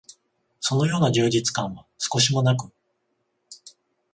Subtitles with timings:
[0.61, 2.71] そのような充実感は少しも無く、